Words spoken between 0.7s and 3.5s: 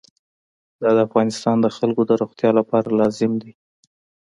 دا د افغانستان د خلکو د روغتیا لپاره لازم